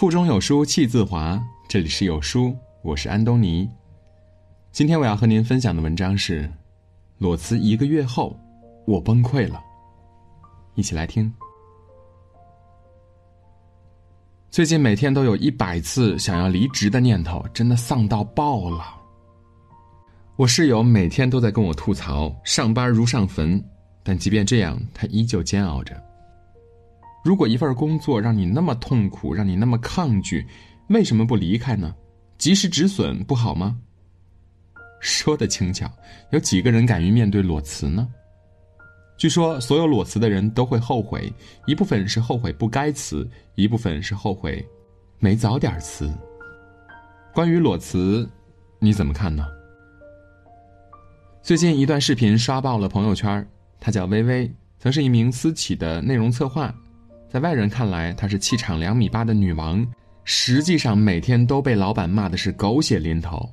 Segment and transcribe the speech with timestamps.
[0.00, 1.38] 腹中有书气自华，
[1.68, 3.68] 这里是有书，我是安东尼。
[4.72, 6.50] 今天我要和您分享的文章是：
[7.18, 8.34] 裸辞一个月后，
[8.86, 9.62] 我崩溃了。
[10.74, 11.30] 一起来听。
[14.50, 18.82] 最近每天都有一百次想要离职的念头，真的丧到爆了。
[20.36, 23.62] 我室友每天都在跟我吐槽，上班如上坟，
[24.02, 26.02] 但即便这样，他依旧煎熬着。
[27.22, 30.46] 如果一份工作让你那么痛苦，让你那么抗拒，
[30.88, 31.94] 为什么不离开呢？
[32.38, 33.76] 及时止损不好吗？
[35.00, 35.90] 说的轻巧，
[36.30, 38.08] 有几个人敢于面对裸辞呢？
[39.18, 41.30] 据说，所有裸辞的人都会后悔，
[41.66, 44.66] 一部分是后悔不该辞，一部分是后悔
[45.18, 46.10] 没早点辞。
[47.34, 48.26] 关于裸辞，
[48.78, 49.46] 你怎么看呢？
[51.42, 53.46] 最近一段视频刷爆了朋友圈，
[53.78, 56.74] 她叫微微，曾是一名私企的内容策划。
[57.30, 59.86] 在外人看来，她是气场两米八的女王，
[60.24, 63.48] 实际上每天都被老板骂的是狗血淋头。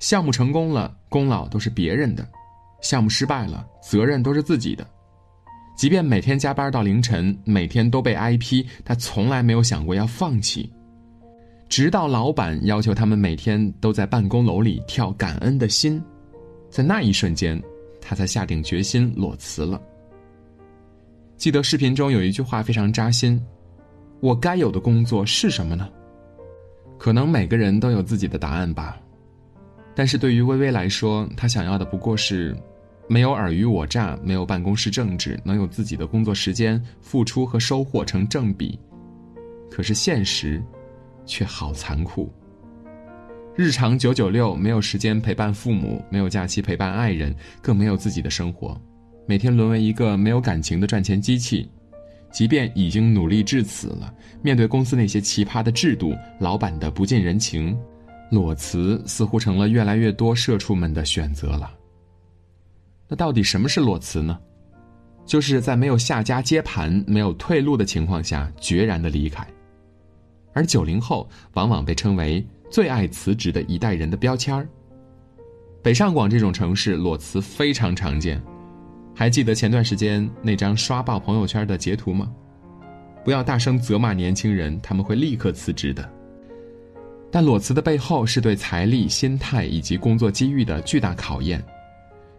[0.00, 2.24] 项目成功了，功劳都是别人的；
[2.82, 4.84] 项目失败了，责任都是自己的。
[5.76, 10.68] 即便每天加班到凌晨，每天都被挨批，她从来没有想过要放弃。
[11.68, 16.02] 直到老板要求他们每天都在办公楼里跳感恩的心，
[16.68, 17.62] 在那一瞬间，
[18.00, 19.80] 她才下定决心裸辞了。
[21.40, 23.42] 记得视频中有一句话非常扎心
[24.20, 25.88] ：“我该有的工作是什么呢？”
[27.00, 29.00] 可能每个人都有自己的答案吧，
[29.94, 32.54] 但是对于微微来说，她想要的不过是
[33.08, 38.78] 没有尔虞我诈，没有办公室政治，能有自己的工作时间，付出和收获成正比。
[39.70, 40.62] 可是现实
[41.24, 42.30] 却好残酷，
[43.56, 48.78] 日常九九六，没有时间陪伴父母，没有假期陪伴爱人，更没有自己的生活。
[49.30, 51.70] 每天沦为一个没有感情的赚钱机器，
[52.32, 57.78] 即便已经努力至此了，面对公司那些奇葩的制度、老板的不近人情，
[58.32, 61.70] 裸辞似乎成了越来越多社畜们的选择了。
[63.06, 64.36] 那到底什么是裸辞呢？
[65.24, 69.46] 就是在没有下家接盘、没有退路的情况下，决然的离开。
[70.54, 74.68] 而九零后往往被称为最爱辞职的一代人的标签儿。
[75.84, 78.42] 北上广这种城市，裸辞非常常见。
[79.14, 82.30] 还记得前段时间那张刷爆朋友圈的截图吗？
[83.24, 86.08] 不要大声责骂年轻人，他们会立刻辞职的。
[87.30, 91.62] 但裸辞的背后是对财力、心态以及工作机遇的巨大考验。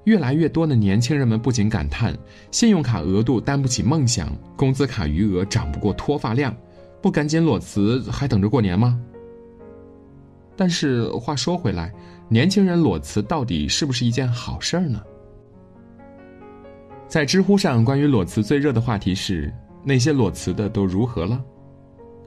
[0.06, 2.18] 越来越多的年轻人们不仅感叹
[2.50, 6.56] 信用卡额度担不起梦想，工资卡余额涨不过脱发量，
[7.00, 9.00] 不赶紧裸辞还等着过年吗？
[10.58, 11.94] 但是话说回来，
[12.28, 15.00] 年轻人裸辞到底是不是一件好事儿呢？
[17.12, 21.44] 在知乎上，关于裸辞最热的话题是那些裸辞的都如何了？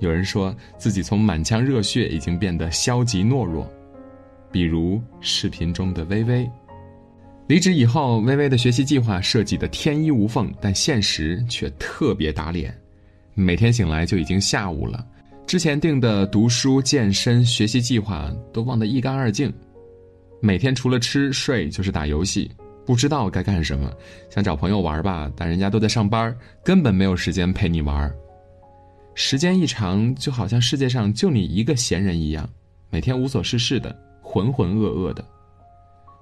[0.01, 3.67] 有人说自己从满腔热血已经变得消极懦弱，
[4.53, 6.47] 比如视频中的微微。
[7.47, 12.79] 离职以后，微微的学习计划设计的天衣无缝，但现实却特别打脸。
[13.33, 15.03] 每天醒来就已经下午了，
[15.47, 19.51] 之前定的读书、健身、学习计划都忘得一干二净，
[20.43, 22.51] 每天除了吃睡就是打游戏。
[22.87, 23.91] 不知道该干什么，
[24.31, 28.13] 想找朋友玩吧，但人家都在上班，根本没有时间陪你玩。
[29.15, 32.49] 时间一长，就好像世界上就你一个闲人一样，
[32.91, 35.25] 每天无所事事的，浑浑噩噩的。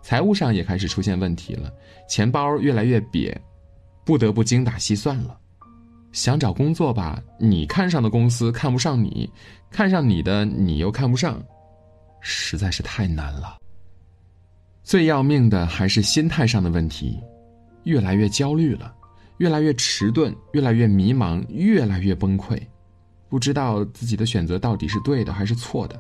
[0.03, 1.73] 财务上也开始出现问题了，
[2.09, 3.35] 钱包越来越瘪，
[4.05, 5.39] 不得不精打细算了。
[6.13, 9.31] 想找工作吧，你看上的公司看不上你，
[9.71, 11.43] 看上你的你又看不上，
[12.21, 13.57] 实在是太难了。
[14.83, 17.19] 最要命的还是心态上的问题，
[17.85, 18.93] 越来越焦虑了，
[19.39, 22.61] 越来越迟钝，越来越迷茫，越来越崩溃，
[23.29, 25.99] 不知道自己的选择到底是对的还是错的。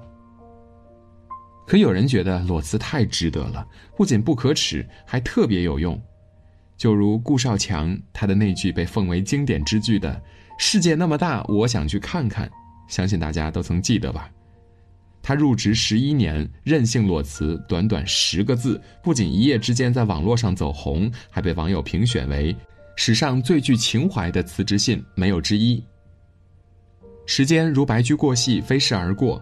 [1.64, 3.66] 可有人觉得裸辞太值得了，
[3.96, 5.98] 不仅不可耻，还特别有用。
[6.76, 10.20] 就如顾少强他的那句被奉为经典之句的
[10.58, 12.50] “世界那么大，我想去看看”，
[12.88, 14.28] 相信大家都曾记得吧。
[15.22, 22.54] 他入职十一年，任性裸辞，短短十个字，不仅一夜之间在网络上走红，还被网友评选为
[22.96, 25.82] 史上最具情怀的辞职信，没有之一。
[27.24, 29.40] 时间如白驹过隙，飞逝而过，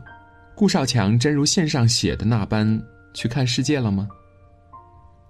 [0.55, 2.81] 顾少强真如信上写的那般
[3.15, 4.07] 去看世界了吗？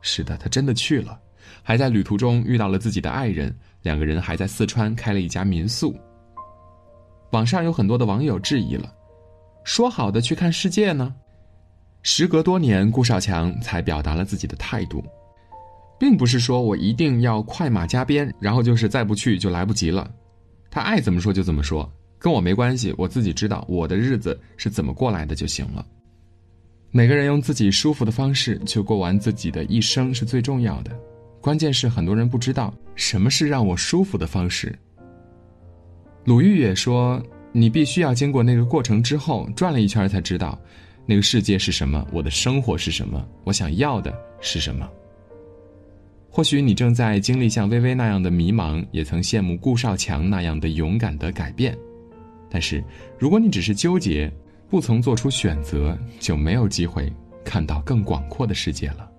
[0.01, 1.17] 是的，他真的去了，
[1.63, 5.95] 还在旅途中遇到了自己的爱人，两个人还在四川开了一家民宿。
[7.31, 8.93] 网上有很多的网友质疑了。
[9.65, 11.15] 说好的去看世界呢？
[12.03, 15.05] 时隔多年，顾少强才表达了自己的态度，
[15.99, 20.11] 并不是说我一定要快马加鞭，然后就是再不去就来不及了。
[20.71, 25.85] 他爱怎么说就怎么说，跟我没关系，我自己知道我的日子是怎么过来的就行了。
[26.91, 30.91] 每个人用自己舒服的方式去过完自己的一生是最重要的，
[31.41, 34.77] 关键是很多人不知道什么是让我舒服的方式。
[36.25, 37.23] 鲁豫也说
[37.53, 40.59] ：“你必须要经过那个过程之后，转了一圈才知道，
[41.07, 44.89] 那个世界是什么，我的生活是什么，我想要的是什么。”
[46.33, 51.77] 或许你正在经历像微微那样的迷茫，也曾羡慕顾少强那样的勇敢的改变。
[52.49, 52.83] 但是，
[53.19, 54.33] 如果你只是纠结，
[54.69, 57.13] 不曾做出选择，就没有机会
[57.45, 59.11] 看到更广阔的世界了。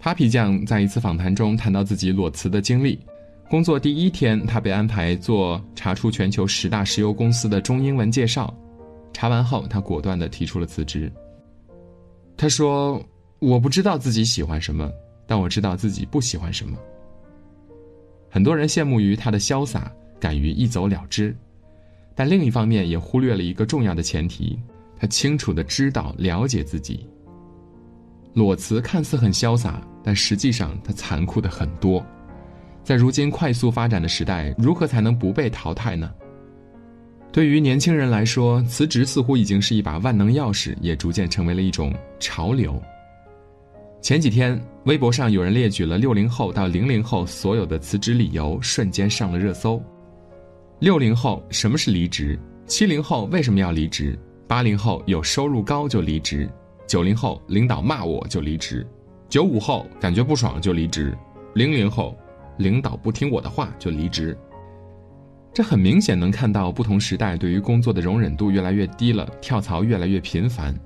[0.00, 3.00] Papi 酱在一次访谈中谈到自己裸辞的经历。
[3.48, 8.52] 工作第一天，他被安排做查出全球十大石油公司的中英文介绍。
[9.12, 11.10] 查完后，他果断地提出了辞职。
[12.36, 13.02] 他说
[13.40, 14.90] ：“我不知道自己喜欢什么，
[15.26, 16.76] 但我知道自己不喜欢什么。”
[18.30, 19.90] 很多人羡慕于他的潇洒。
[20.20, 21.32] 敢于一走了之，
[22.16, 24.58] 但另一方面也忽略了一个重要的前提：
[24.98, 27.06] 他清楚的知道、了解自己。
[28.34, 32.04] 裸辞看似很潇洒，但实际上他残酷的很多。
[32.82, 36.10] 在如今快速发展的时代，如何才能不被淘汰呢？
[37.30, 42.80] 对于年轻人来说，辞职似乎已经是一把万能钥匙，也逐渐成为了一种潮流。
[44.00, 49.82] 前几天，微博上有人列举了六零后到零零后所有的辞职理由，瞬间上了热搜。
[50.78, 52.38] 六零后什么是离职？
[52.66, 54.18] 七零后为什么要离职？
[54.46, 56.48] 八零后有收入高就离职？
[56.86, 58.86] 九零后领导骂我就离职？
[59.28, 61.14] 九五后感觉不爽就离职？
[61.54, 62.16] 零零后
[62.58, 64.36] 领导不听我的话就离职？
[65.54, 70.78] 这很明显能看到不同时代对于工作的容忍度越来越低了，跳槽越来越频繁。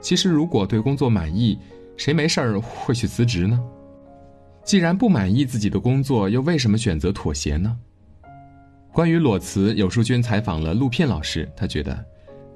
[0.00, 1.58] 其实如果对工作满意，
[1.96, 3.58] 谁没事儿会去辞职呢？
[4.64, 7.76] 既然不满意自己的工作，又为什么选择妥协呢？
[8.92, 12.04] 关于裸辞，有书君采访了陆片老师，他觉得，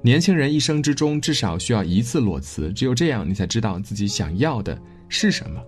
[0.01, 4.79] 年轻人一生之中至少需要一次裸辞，只有这样，你才知道自己想要的
[5.09, 5.61] 是什么。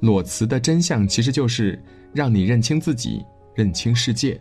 [0.00, 1.82] 裸辞的真相其实就是
[2.12, 3.22] 让你认清自己，
[3.54, 4.40] 认清世界，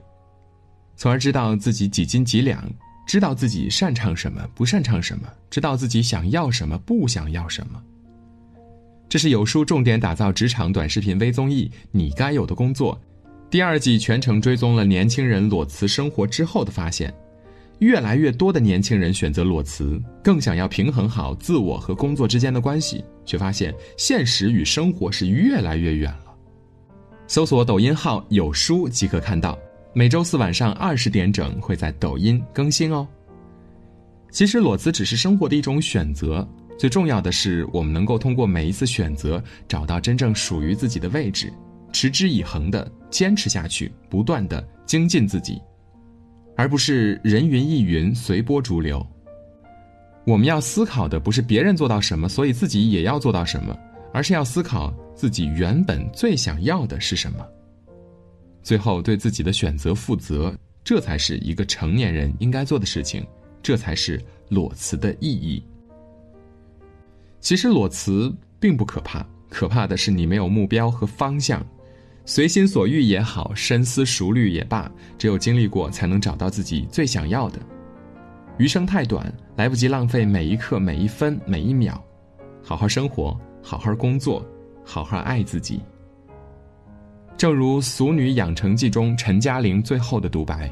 [0.96, 2.64] 从而知道自己几斤几两，
[3.06, 7.82] 知道自己擅长什么，不擅长什么，知道自己想要什么，不想要什么。
[9.08, 12.96] 这是有书重点打造职场短视频微综艺《你该有的工作》。
[13.50, 17.12] 第二季全程追踪了年轻人裸辞生活之后的发现，
[17.80, 26.36] 越来越多的年轻人选择裸辞，更想要平衡好自我和工作之间的关系，却发现现实与生活是越来越远了。
[27.28, 29.58] 搜索抖音号有书即可看到，
[29.94, 33.08] 每周四晚上二十点整会在抖音更新哦。
[34.31, 36.48] 其实裸辞只是生活的一种选择，
[36.78, 41.52] 最重要的是我们能够通过每一次选择，找到真正属于自己的位置。
[41.92, 45.60] 持之以恒的坚持下去，不断的精进自己，
[46.60, 49.02] 而不是人云亦云、随波逐流。
[50.26, 53.74] 我们要思考的不是别人做到什么，所以自己也要做到什么，
[54.12, 57.48] 而是要思考自己原本最想要的是什么。
[58.62, 60.54] 最后对自己的选择负责，
[60.84, 63.26] 这才是一个成年人应该做的事情，
[63.64, 65.64] 这才是裸辞的意义。
[67.40, 71.66] 其实裸辞并不可怕，可怕的是你没有目标和方向。
[72.25, 77.59] 随心所欲也好，深思熟虑也罢，只有经历过，才能找到自己最想要的。
[78.57, 82.04] 余生太短，来不及浪费每一刻、每一分、每一秒，
[82.64, 84.45] 好好生活，好好工作，
[84.83, 85.81] 好好爱自己。
[87.38, 90.69] 正如《俗女养成记》中陈嘉玲最后的独白：“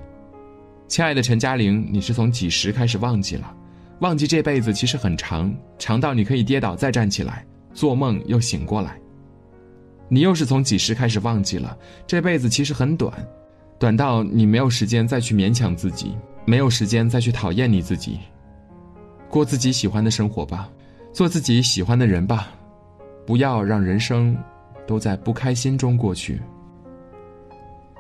[0.88, 3.56] 亲爱的陈嘉玲，你是从几时开始忘记了？
[4.02, 9.00] 忘记这辈子其实很长，长到你可以跌倒再站起来，做梦又醒过来。”
[10.10, 11.78] 你又是从几时开始忘记了？
[12.06, 13.12] 这辈子其实很短，
[13.78, 18.20] 短到你没有时间再去勉强自己，没有时间再去讨厌你自己。
[19.30, 20.70] 过自己喜欢的生活吧，
[21.12, 22.48] 做自己喜欢的人吧，
[23.26, 24.38] 不要让人生
[24.86, 26.40] 都在不开心中过去。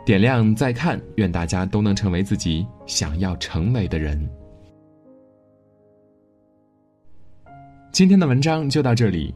[0.05, 4.17] 点亮再看，愿大家都能成为自己想要成为的人。
[7.91, 9.35] 今天的文章就到这里。